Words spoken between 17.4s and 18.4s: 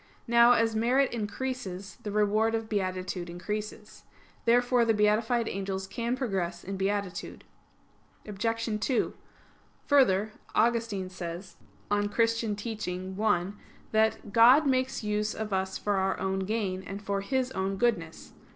own goodness.